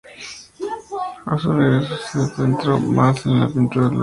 A 1.27 1.37
su 1.37 1.53
regreso 1.53 1.95
se 1.95 2.17
adentró 2.41 2.79
más 2.79 3.23
en 3.27 3.39
la 3.39 3.47
pintura 3.49 3.85
al 3.85 3.91
óleo. 3.91 3.99